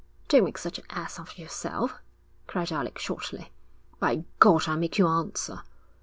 [0.29, 1.99] 'Don't make such an ass of yourself,'
[2.47, 3.51] cried Alec, shortly.
[3.99, 5.61] 'By God, I'll make you answer.'